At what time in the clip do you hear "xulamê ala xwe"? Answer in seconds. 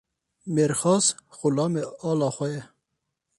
1.37-2.47